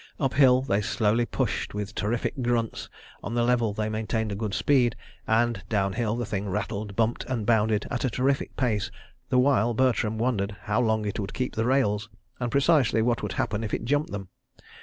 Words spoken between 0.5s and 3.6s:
they slowly pushed with terrific grunts, on the